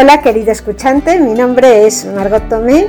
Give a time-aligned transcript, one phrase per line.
[0.00, 2.86] Hola querido escuchante, mi nombre es Margot Tomé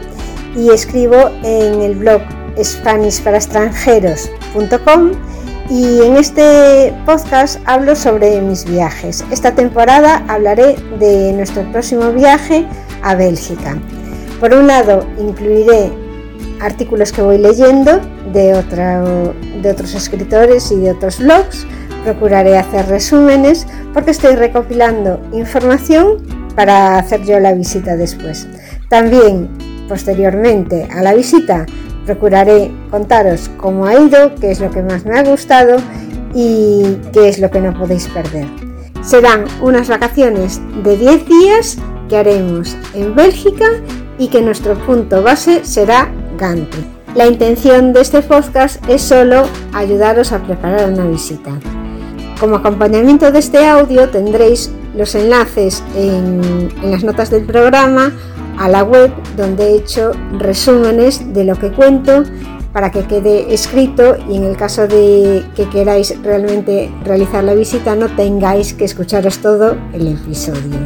[0.56, 2.22] y escribo en el blog
[2.62, 5.14] SpanishParaExtranjeros.com
[5.72, 9.26] y en este podcast hablo sobre mis viajes.
[9.32, 12.68] Esta temporada hablaré de nuestro próximo viaje
[13.02, 13.76] a Bélgica.
[14.40, 15.92] Por un lado, incluiré
[16.62, 18.02] artículos que voy leyendo
[18.32, 18.54] de,
[19.64, 21.66] de otros escritores y de otros blogs.
[22.04, 23.66] Procuraré hacer resúmenes
[23.96, 28.46] porque estoy recopilando información para hacer yo la visita después.
[28.90, 29.48] También,
[29.88, 31.66] posteriormente a la visita,
[32.06, 35.78] procuraré contaros cómo ha ido, qué es lo que más me ha gustado
[36.34, 38.46] y qué es lo que no podéis perder.
[39.02, 41.78] Serán unas vacaciones de 10 días
[42.10, 43.68] que haremos en Bélgica
[44.18, 46.80] y que nuestro punto base será Gante.
[47.16, 51.58] La intención de este podcast es solo ayudaros a preparar una visita.
[52.38, 58.12] Como acompañamiento de este audio tendréis los enlaces en, las notas del programa
[58.58, 62.24] a la web donde he hecho resúmenes de lo que cuento
[62.74, 67.96] para que quede escrito y en el caso de que queráis realmente realizar la visita
[67.96, 70.78] no tengáis que escucharos todo el episodio.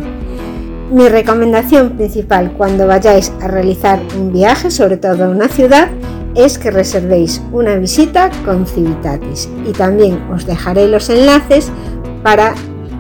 [0.92, 5.90] Mi recomendación principal cuando vayáis a realizar un viaje, sobre todo a una ciudad,
[6.36, 11.72] es que reservéis una visita con Civitatis y también os dejaré los enlaces
[12.24, 12.54] para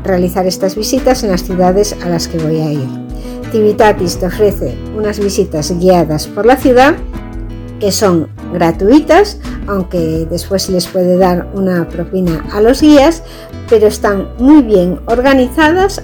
[0.03, 2.87] realizar estas visitas en las ciudades a las que voy a ir.
[3.51, 6.95] Civitatis te ofrece unas visitas guiadas por la ciudad
[7.79, 13.23] que son gratuitas, aunque después se les puede dar una propina a los guías,
[13.69, 16.01] pero están muy bien organizadas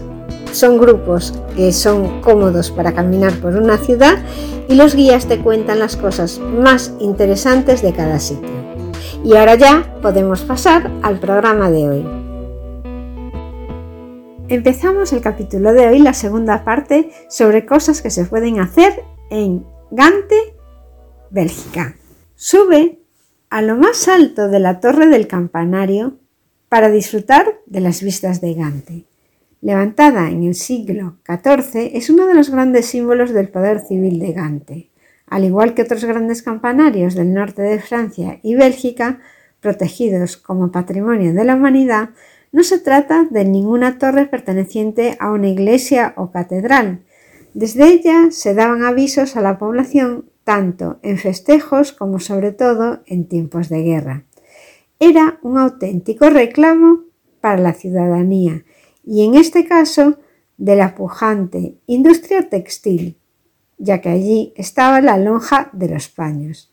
[0.51, 4.17] son grupos que son cómodos para caminar por una ciudad
[4.67, 8.49] y los guías te cuentan las cosas más interesantes de cada sitio.
[9.23, 12.18] Y ahora ya podemos pasar al programa de hoy.
[14.49, 19.65] Empezamos el capítulo de hoy, la segunda parte, sobre cosas que se pueden hacer en
[19.91, 20.55] Gante,
[21.29, 21.95] Bélgica.
[22.35, 22.99] Sube
[23.49, 26.17] a lo más alto de la torre del campanario
[26.67, 29.05] para disfrutar de las vistas de Gante
[29.61, 34.33] levantada en el siglo XIV, es uno de los grandes símbolos del poder civil de
[34.33, 34.89] Gante.
[35.27, 39.19] Al igual que otros grandes campanarios del norte de Francia y Bélgica,
[39.59, 42.09] protegidos como patrimonio de la humanidad,
[42.51, 47.03] no se trata de ninguna torre perteneciente a una iglesia o catedral.
[47.53, 53.27] Desde ella se daban avisos a la población tanto en festejos como sobre todo en
[53.27, 54.25] tiempos de guerra.
[54.99, 57.03] Era un auténtico reclamo
[57.39, 58.63] para la ciudadanía
[59.05, 60.17] y en este caso
[60.57, 63.17] de la pujante industria textil,
[63.77, 66.68] ya que allí estaba la lonja de los paños.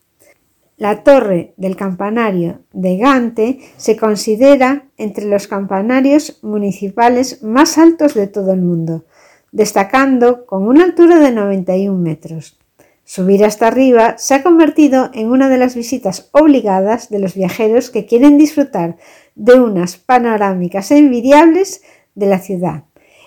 [0.79, 8.27] La torre del campanario de Gante se considera entre los campanarios municipales más altos de
[8.27, 9.07] todo el mundo,
[9.53, 12.59] destacando con una altura de 91 metros.
[13.05, 17.89] Subir hasta arriba se ha convertido en una de las visitas obligadas de los viajeros
[17.89, 18.99] que quieren disfrutar
[19.35, 21.81] de unas panorámicas envidiables
[22.15, 22.85] de la ciudad.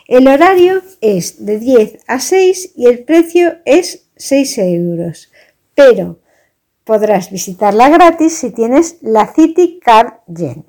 [0.07, 5.31] El horario es de 10 a 6 y el precio es 6 euros,
[5.73, 6.19] pero
[6.89, 10.65] podrás visitarla gratis si tienes la City Card Gen.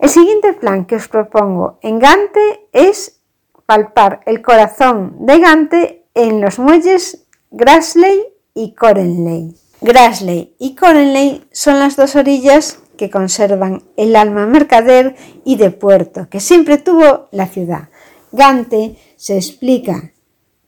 [0.00, 3.20] El siguiente plan que os propongo en Gante es
[3.64, 8.22] palpar el corazón de Gante en los muelles Grassley
[8.54, 9.54] y Corenley.
[9.82, 16.28] Grassley y Corenley son las dos orillas que conservan el alma mercader y de puerto
[16.28, 17.88] que siempre tuvo la ciudad.
[18.32, 20.12] Gante se explica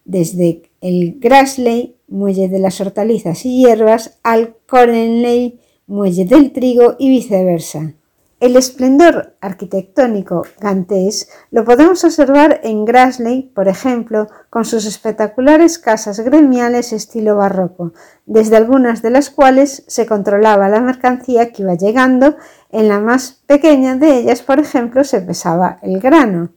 [0.04, 7.10] desde el Grassley, muelle de las hortalizas y hierbas, al Corenley, muelle del trigo y
[7.10, 7.94] viceversa.
[8.41, 16.20] El esplendor arquitectónico gantés lo podemos observar en Grassley, por ejemplo, con sus espectaculares casas
[16.20, 17.92] gremiales estilo barroco,
[18.26, 22.36] desde algunas de las cuales se controlaba la mercancía que iba llegando,
[22.70, 26.50] en la más pequeña de ellas, por ejemplo, se pesaba el grano.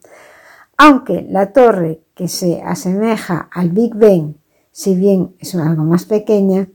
[0.78, 4.37] Aunque la torre, que se asemeja al Big Ben,
[4.78, 6.68] si bien es algo más pequeña,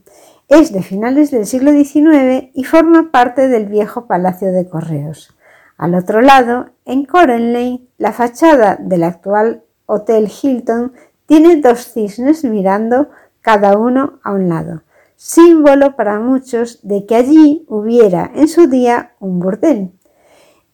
[0.49, 5.33] es de finales del siglo XIX y forma parte del viejo Palacio de Correos.
[5.77, 10.91] Al otro lado, en Corenley, la fachada del actual Hotel Hilton
[11.27, 13.07] tiene dos cisnes mirando
[13.39, 14.83] cada uno a un lado,
[15.15, 19.93] símbolo para muchos de que allí hubiera en su día un burdel.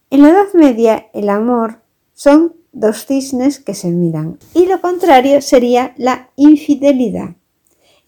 [0.10, 1.75] En la Edad Media el amor
[2.16, 7.36] son dos cisnes que se miran y lo contrario sería la infidelidad.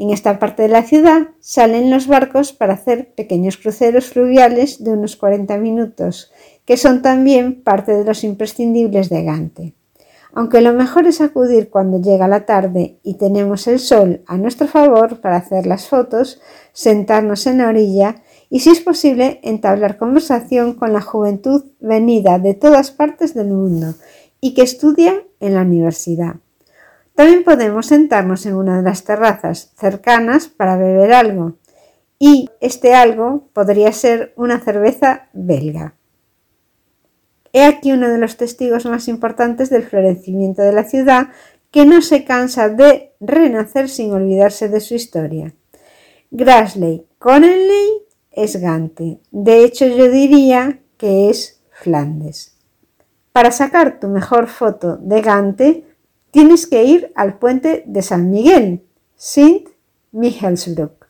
[0.02, 4.94] En esta parte de la ciudad salen los barcos para hacer pequeños cruceros fluviales de
[4.94, 6.32] unos 40 minutos,
[6.66, 9.74] que son también parte de los imprescindibles de Gante.
[10.34, 14.66] aunque lo mejor es acudir cuando llega la tarde y tenemos el sol a nuestro
[14.66, 16.42] favor para hacer las fotos,
[16.72, 22.54] sentarnos en la orilla y si es posible entablar conversación con la juventud venida de
[22.54, 23.94] todas partes del mundo
[24.42, 26.36] y que estudia en la universidad.
[27.16, 31.54] También podemos sentarnos en una de las terrazas cercanas para beber algo
[32.18, 35.96] y este algo podría ser una cerveza belga.
[37.54, 41.30] He aquí uno de los testigos más importantes del florecimiento de la ciudad
[41.70, 45.54] que no se cansa de renacer sin olvidarse de su historia.
[46.32, 49.20] Grassley Connelly es Gante.
[49.32, 52.51] De hecho, yo diría que es Flandes.
[53.32, 55.86] Para sacar tu mejor foto de Gante,
[56.32, 58.84] tienes que ir al puente de San Miguel,
[59.16, 59.70] Sint
[60.12, 61.08] Michelsbruck.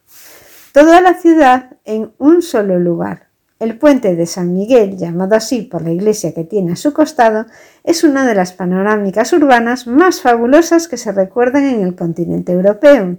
[0.71, 3.29] Toda la ciudad en un solo lugar.
[3.59, 7.47] El puente de San Miguel, llamado así por la iglesia que tiene a su costado,
[7.83, 13.17] es una de las panorámicas urbanas más fabulosas que se recuerdan en el continente europeo.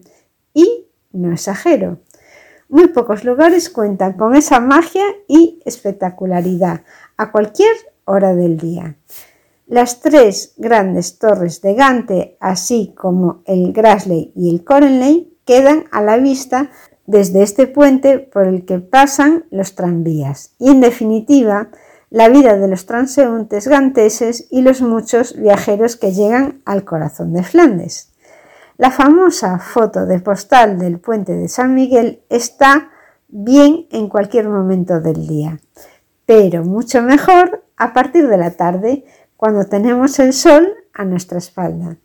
[0.54, 1.98] Y, no exagero,
[2.68, 6.82] muy pocos lugares cuentan con esa magia y espectacularidad
[7.16, 8.96] a cualquier hora del día.
[9.66, 16.02] Las tres grandes torres de Gante, así como el Grassley y el Corenley, quedan a
[16.02, 16.70] la vista
[17.06, 21.68] desde este puente por el que pasan los tranvías y en definitiva
[22.10, 27.42] la vida de los transeúntes ganteses y los muchos viajeros que llegan al corazón de
[27.42, 28.12] Flandes.
[28.76, 32.90] La famosa foto de postal del puente de San Miguel está
[33.28, 35.58] bien en cualquier momento del día,
[36.26, 39.04] pero mucho mejor a partir de la tarde
[39.36, 41.96] cuando tenemos el sol a nuestra espalda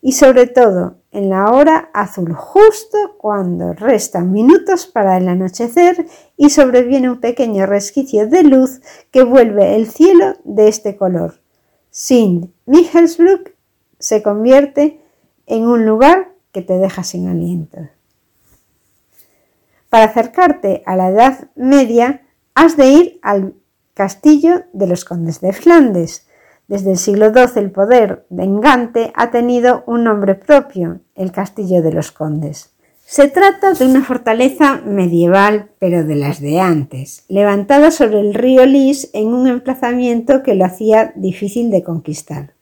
[0.00, 6.06] y sobre todo en la hora azul, justo cuando restan minutos para el anochecer
[6.36, 8.80] y sobreviene un pequeño resquicio de luz
[9.10, 11.40] que vuelve el cielo de este color.
[11.90, 13.50] Sin Michelsbruck
[13.98, 15.00] se convierte
[15.46, 17.88] en un lugar que te deja sin aliento.
[19.88, 22.22] Para acercarte a la Edad Media,
[22.54, 23.54] has de ir al
[23.98, 26.28] castillo de los condes de Flandes,
[26.68, 31.82] desde el siglo XII el poder de Engante ha tenido un nombre propio, el Castillo
[31.82, 32.70] de los Condes.
[33.04, 38.66] Se trata de una fortaleza medieval, pero de las de antes, levantada sobre el río
[38.66, 42.52] Lys en un emplazamiento que lo hacía difícil de conquistar.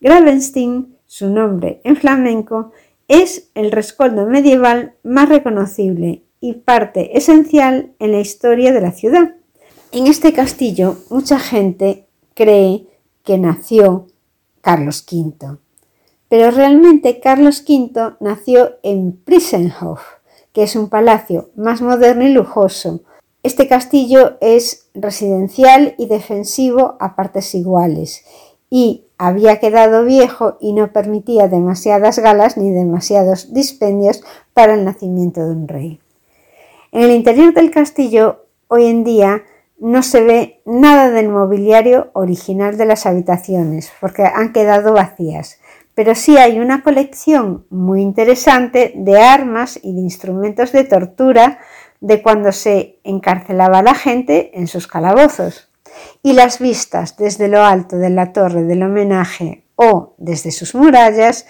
[0.00, 2.72] Gravenstein, su nombre en flamenco,
[3.06, 9.36] es el rescoldo medieval más reconocible y parte esencial en la historia de la ciudad.
[9.92, 12.86] En este castillo mucha gente cree
[13.24, 14.06] que nació
[14.60, 15.58] Carlos V.
[16.28, 20.00] Pero realmente Carlos V nació en Prisenhof,
[20.52, 23.00] que es un palacio más moderno y lujoso.
[23.42, 28.24] Este castillo es residencial y defensivo a partes iguales
[28.68, 35.46] y había quedado viejo y no permitía demasiadas galas ni demasiados dispendios para el nacimiento
[35.46, 36.00] de un rey.
[36.90, 39.44] En el interior del castillo hoy en día
[39.78, 45.60] no se ve nada del mobiliario original de las habitaciones porque han quedado vacías,
[45.94, 51.58] pero sí hay una colección muy interesante de armas y de instrumentos de tortura
[52.00, 55.70] de cuando se encarcelaba a la gente en sus calabozos.
[56.22, 61.46] Y las vistas desde lo alto de la torre del homenaje o desde sus murallas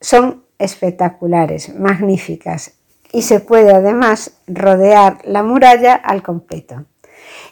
[0.00, 2.74] son espectaculares, magníficas,
[3.12, 6.84] y se puede además rodear la muralla al completo.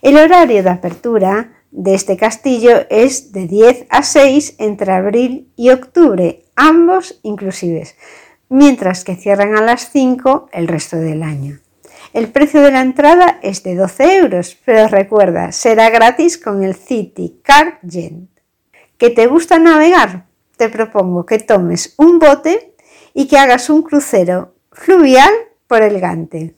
[0.02, 5.68] El horario de apertura de este castillo es de 10 a 6 entre abril y
[5.68, 7.96] octubre, ambos inclusives,
[8.48, 11.60] mientras que cierran a las 5 el resto del año.
[12.14, 16.74] El precio de la entrada es de 12 euros, pero recuerda, será gratis con el
[16.74, 18.30] City Card Gent.
[18.96, 20.26] ¿Que te gusta navegar?
[20.56, 22.74] Te propongo que tomes un bote
[23.12, 25.30] y que hagas un crucero fluvial
[25.66, 26.54] por el Gante.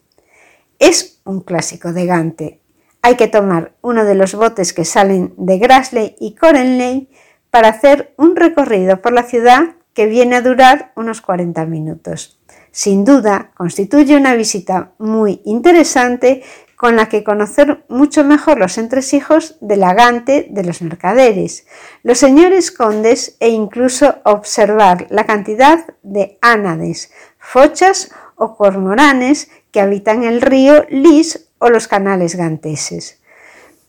[0.79, 2.62] Es un clásico de Gante,
[3.03, 7.11] hay que tomar uno de los botes que salen de Grassley y Corenley
[7.51, 12.41] para hacer un recorrido por la ciudad que viene a durar unos 40 minutos.
[12.71, 16.43] Sin duda, constituye una visita muy interesante
[16.77, 21.67] con la que conocer mucho mejor los entresijos de la Gante de los mercaderes,
[22.03, 30.25] los señores condes e incluso observar la cantidad de ánades, fochas o cormoranes que habitan
[30.25, 33.21] el río Lys o los canales ganteses.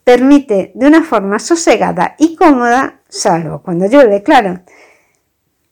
[0.04, 4.62] Permite de una forma sosegada y cómoda, salvo cuando llueve, claro,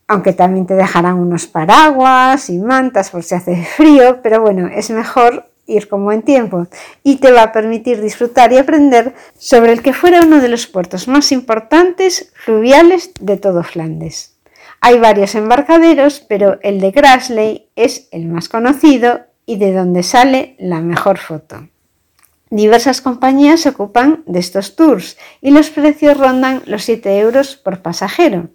[0.07, 4.89] aunque también te dejarán unos paraguas y mantas por si hace frío, pero bueno, es
[4.89, 6.67] mejor ir con buen tiempo
[7.03, 10.67] y te va a permitir disfrutar y aprender sobre el que fuera uno de los
[10.67, 14.37] puertos más importantes fluviales de todo Flandes.
[14.81, 20.55] Hay varios embarcaderos, pero el de Grassley es el más conocido y de donde sale
[20.57, 21.67] la mejor foto.
[22.51, 27.81] Diversas compañías se ocupan de estos tours y los precios rondan los 7 euros por
[27.81, 28.49] pasajero.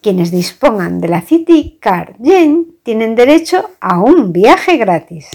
[0.00, 5.30] Quienes dispongan de la City Car Yen tienen derecho a un viaje gratis.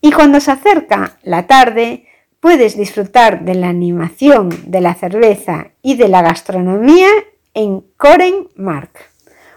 [0.00, 2.06] Y cuando se acerca la tarde,
[2.40, 7.10] puedes disfrutar de la animación, de la cerveza y de la gastronomía
[7.52, 8.92] en Coren Mark,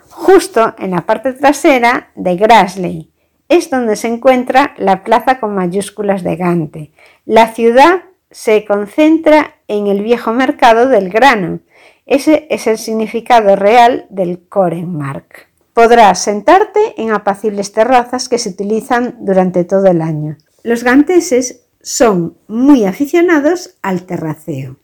[0.10, 3.11] justo en la parte trasera de Grassley.
[3.52, 6.92] Es donde se encuentra la plaza con mayúsculas de Gante.
[7.26, 11.60] La ciudad se concentra en el viejo mercado del grano.
[12.06, 15.50] Ese es el significado real del Korenmark.
[15.74, 20.38] Podrás sentarte en apacibles terrazas que se utilizan durante todo el año.
[20.64, 24.78] Los ganteses son muy aficionados al terraceo.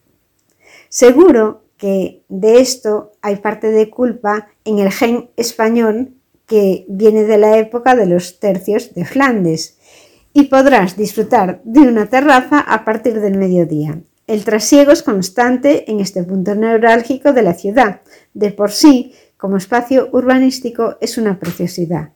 [0.89, 6.16] Seguro que de esto hay parte de culpa en el gen español
[6.47, 9.77] que viene de la época de los tercios de Flandes
[10.33, 13.99] y podrás disfrutar de una terraza a partir del mediodía.
[14.27, 18.01] El trasiego es constante en este punto neurálgico de la ciudad.
[18.33, 22.11] De por sí, como espacio urbanístico es una preciosidad,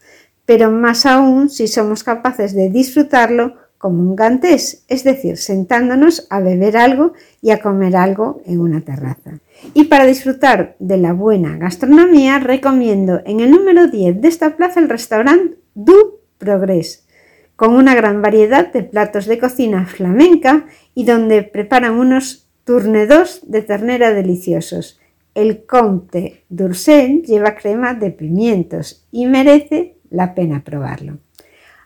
[0.46, 6.40] pero más aún si somos capaces de disfrutarlo como un gantés, es decir, sentándonos a
[6.40, 9.40] beber algo y a comer algo en una terraza.
[9.74, 14.80] Y para disfrutar de la buena gastronomía, recomiendo en el número 10 de esta plaza
[14.80, 17.08] el restaurante Du Progress,
[17.56, 23.64] con una gran variedad de platos de cocina flamenca y donde preparan unos tournedos de
[23.64, 25.00] ternera deliciosos.
[25.34, 31.18] El Comte d'Ursel lleva crema de pimientos y merece la pena probarlo.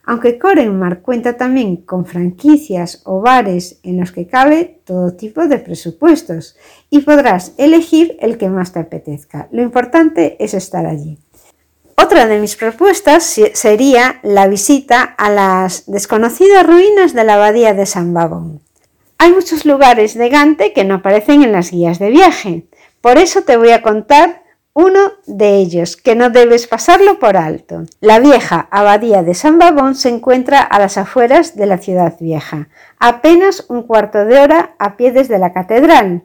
[0.05, 5.57] Aunque Corenmar cuenta también con franquicias o bares en los que cabe todo tipo de
[5.57, 6.55] presupuestos
[6.89, 9.47] y podrás elegir el que más te apetezca.
[9.51, 11.17] Lo importante es estar allí.
[11.97, 17.85] Otra de mis propuestas sería la visita a las desconocidas ruinas de la abadía de
[17.85, 18.62] San Babón.
[19.17, 22.67] Hay muchos lugares de Gante que no aparecen en las guías de viaje,
[23.01, 24.44] por eso te voy a contar
[24.77, 27.86] uno de ellos, que no debes pasarlo por alto.
[28.01, 32.67] La vieja abadía de San Babón se encuentra a las afueras de la ciudad vieja,
[33.00, 36.24] apenas un cuarto de hora a pie desde la catedral.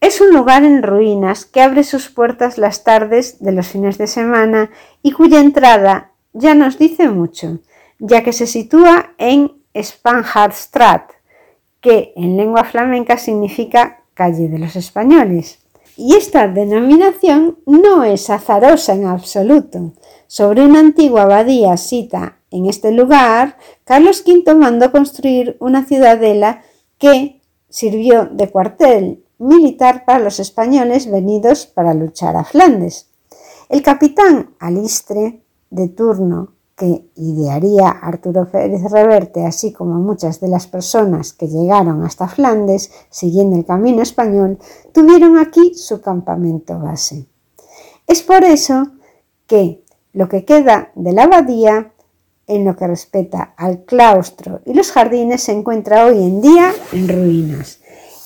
[0.00, 4.06] Es un lugar en ruinas que abre sus puertas las tardes de los fines de
[4.06, 4.70] semana
[5.02, 7.58] y cuya entrada ya nos dice mucho,
[7.98, 11.10] ya que se sitúa en Spanhardstraat,
[11.82, 15.61] que en lengua flamenca significa calle de los españoles.
[15.96, 19.92] Y esta denominación no es azarosa en absoluto.
[20.26, 26.62] Sobre una antigua abadía cita en este lugar, Carlos V mandó construir una ciudadela
[26.98, 33.08] que sirvió de cuartel militar para los españoles venidos para luchar a Flandes.
[33.68, 40.66] El capitán Alistre, de turno que idearía Arturo Pérez Reverte, así como muchas de las
[40.66, 44.58] personas que llegaron hasta Flandes siguiendo el camino español,
[44.92, 47.26] tuvieron aquí su campamento base.
[48.06, 48.88] Es por eso
[49.46, 51.92] que lo que queda de la abadía,
[52.46, 57.08] en lo que respecta al claustro y los jardines, se encuentra hoy en día en
[57.08, 57.80] ruinas.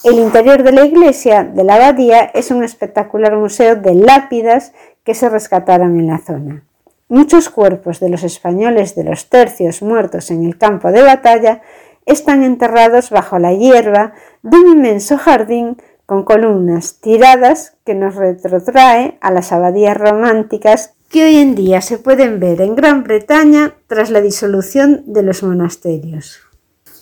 [0.05, 4.73] El interior de la iglesia de la abadía es un espectacular museo de lápidas
[5.05, 6.65] que se rescataron en la zona.
[7.09, 11.63] Muchos cuerpos de los españoles de los tercios muertos en el campo de batalla
[12.05, 19.19] están enterrados bajo la hierba de un inmenso jardín con columnas tiradas que nos retrotrae
[19.21, 24.11] a las abadías románticas que hoy en día se pueden ver en Gran Bretaña tras
[24.11, 26.41] la disolución de los monasterios.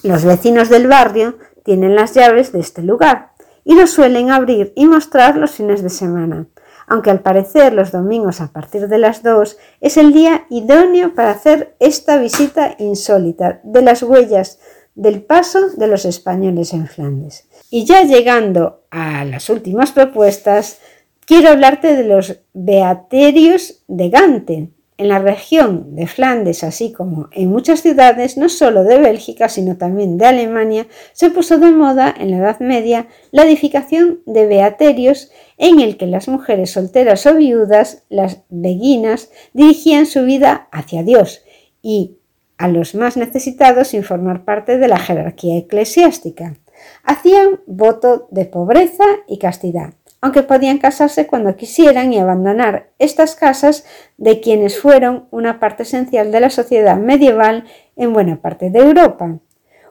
[0.03, 3.33] Los vecinos del barrio tienen las llaves de este lugar
[3.65, 6.47] y lo suelen abrir y mostrar los fines de semana,
[6.87, 11.31] aunque al parecer los domingos a partir de las 2 es el día idóneo para
[11.31, 14.59] hacer esta visita insólita de las huellas
[14.95, 17.49] del paso de los españoles en Flandes.
[17.71, 20.79] Y ya llegando a las últimas propuestas,
[21.27, 24.69] quiero hablarte de los Beaterios de Gante,
[25.05, 29.77] en la región de Flandes, así como en muchas ciudades, no solo de Bélgica, sino
[29.77, 35.31] también de Alemania, se puso de moda en la Edad Media la edificación de beaterios
[35.59, 41.43] en el que las mujeres solteras o viudas, las beguinas, dirigían su vida hacia Dios
[41.83, 42.17] y
[42.57, 46.57] a los más necesitados sin formar parte de la jerarquía eclesiástica.
[47.03, 49.93] Hacían voto de pobreza y castidad
[50.25, 53.85] aunque podían casarse cuando quisieran y abandonar estas casas
[54.17, 57.65] de quienes fueron una parte esencial de la sociedad medieval
[57.95, 59.39] en buena parte de Europa.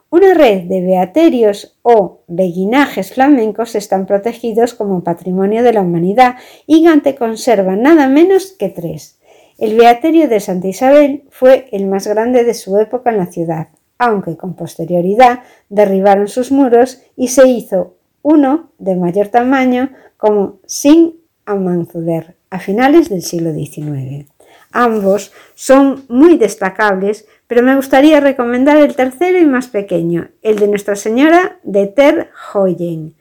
[0.10, 6.84] Una red de beaterios o beguinajes flamencos están protegidos como patrimonio de la humanidad y
[6.84, 9.20] Gante conserva nada menos que tres.
[9.60, 13.68] El beaterio de Santa Isabel fue el más grande de su época en la ciudad,
[14.00, 21.20] aunque con posterioridad derribaron sus muros y se hizo uno de mayor tamaño como Sin
[21.46, 24.27] Amanzuder a finales del siglo XIX.
[24.72, 30.68] Ambos son muy destacables, pero me gustaría recomendar el tercero y más pequeño, el de
[30.68, 33.13] Nuestra Señora de Ter Hoyen.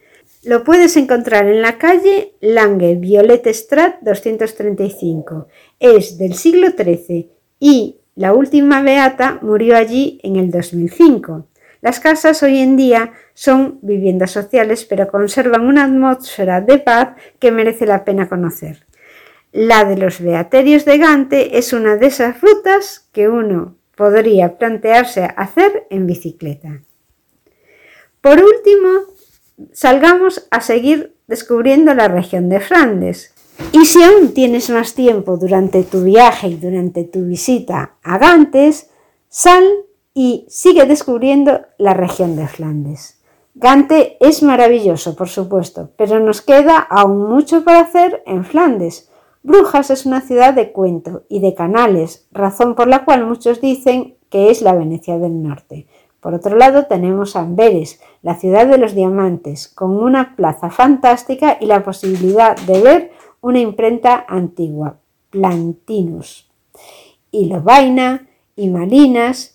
[0.44, 5.46] Lo puedes encontrar en la calle Lange Violet Strat 235.
[5.78, 7.30] Es del siglo XIII
[7.60, 11.46] y la última beata murió allí en el 2005.
[11.82, 17.50] Las casas hoy en día son viviendas sociales, pero conservan una atmósfera de paz que
[17.50, 18.86] merece la pena conocer.
[19.50, 25.24] La de los Beaterios de Gante es una de esas rutas que uno podría plantearse
[25.36, 26.82] hacer en bicicleta.
[28.20, 29.00] Por último,
[29.72, 33.34] salgamos a seguir descubriendo la región de Flandes.
[33.72, 38.88] Y si aún tienes más tiempo durante tu viaje y durante tu visita a Gantes,
[39.28, 39.64] sal
[40.14, 43.22] y sigue descubriendo la región de Flandes.
[43.54, 49.10] Gante es maravilloso, por supuesto, pero nos queda aún mucho por hacer en Flandes.
[49.42, 54.16] Brujas es una ciudad de cuento y de canales, razón por la cual muchos dicen
[54.30, 55.86] que es la Venecia del Norte.
[56.20, 61.66] Por otro lado tenemos Amberes, la ciudad de los diamantes, con una plaza fantástica y
[61.66, 64.98] la posibilidad de ver una imprenta antigua,
[65.30, 66.48] Plantinus.
[67.32, 69.51] Y Lobaina y Malinas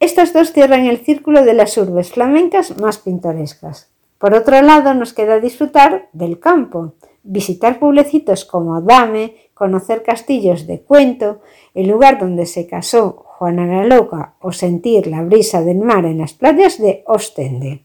[0.00, 3.90] estas dos cierran el círculo de las urbes flamencas más pintorescas.
[4.18, 10.80] Por otro lado, nos queda disfrutar del campo, visitar pueblecitos como Dame, conocer castillos de
[10.80, 11.40] cuento,
[11.74, 16.18] el lugar donde se casó Juana la Loca o sentir la brisa del mar en
[16.18, 17.84] las playas de Ostende.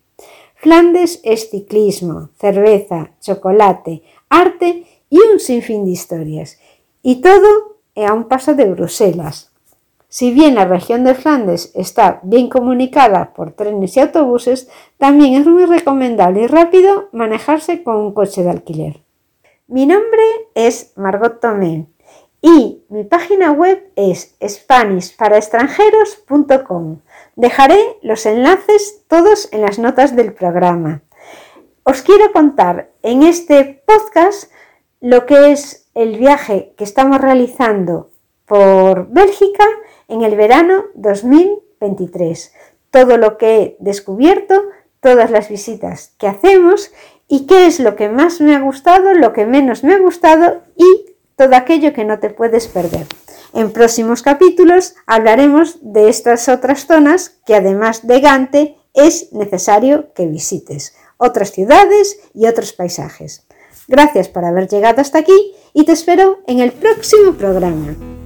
[0.56, 6.58] Flandes es ciclismo, cerveza, chocolate, arte y un sinfín de historias.
[7.02, 9.53] Y todo a un paso de Bruselas,
[10.14, 15.48] si bien la región de Flandes está bien comunicada por trenes y autobuses, también es
[15.48, 19.02] muy recomendable y rápido manejarse con un coche de alquiler.
[19.66, 20.22] Mi nombre
[20.54, 21.88] es Margot Tomé
[22.44, 27.00] y mi página web es spanishparaextranjeros.com.
[27.36, 31.02] Dejaré los enlaces todos en las notas del programa.
[31.82, 34.52] Os quiero contar en este podcast
[35.02, 38.12] lo que es el viaje que estamos realizando
[38.46, 39.66] por Bélgica
[40.08, 42.54] en el verano 2023.
[42.92, 44.62] Todo lo que he descubierto,
[45.00, 46.92] todas las visitas que hacemos
[47.28, 50.62] y qué es lo que más me ha gustado, lo que menos me ha gustado
[50.76, 53.08] y todo aquello que no te puedes perder.
[53.54, 60.28] En próximos capítulos hablaremos de estas otras zonas que además de Gante es necesario que
[60.28, 63.46] visites, otras ciudades y otros paisajes.
[63.88, 68.23] Gracias por haber llegado hasta aquí y te espero en el próximo programa.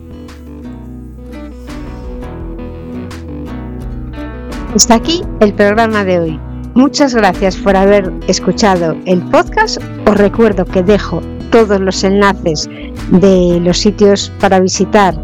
[4.78, 6.40] Hasta aquí el programa de hoy.
[6.76, 9.82] Muchas gracias por haber escuchado el podcast.
[10.06, 12.70] Os recuerdo que dejo todos los enlaces
[13.10, 15.20] de los sitios para visitar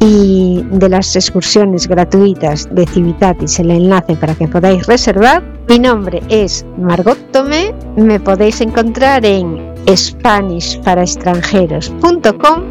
[0.00, 5.42] y de las excursiones gratuitas de Civitatis, el enlace para que podáis reservar.
[5.66, 12.64] Mi nombre es Margot Tomé, me podéis encontrar en SpanishParaExtranjeros.com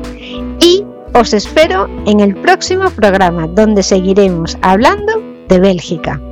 [0.59, 6.28] y os espero en el próximo programa donde seguiremos hablando de Bélgica.